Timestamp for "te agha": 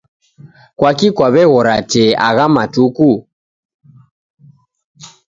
1.91-2.45